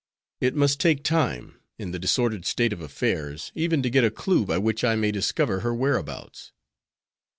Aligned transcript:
It 0.39 0.55
must 0.55 0.79
take 0.79 1.03
time, 1.03 1.59
in 1.77 1.91
the 1.91 1.99
disordered 1.99 2.43
state 2.47 2.73
of 2.73 2.81
affairs, 2.81 3.51
even 3.53 3.83
to 3.83 3.89
get 3.91 4.03
a 4.03 4.09
clue 4.09 4.47
by 4.47 4.57
which 4.57 4.83
I 4.83 4.95
may 4.95 5.11
discover 5.11 5.59
her 5.59 5.75
whereabouts." 5.75 6.51